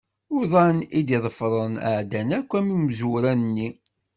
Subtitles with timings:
[0.37, 3.67] Uḍan i d-iḍefren ɛeddan akk am umezwaru-nni.